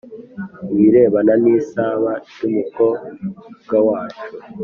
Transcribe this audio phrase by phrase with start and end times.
[0.73, 4.27] Ibirebana n isaba ry’umukobwa wacu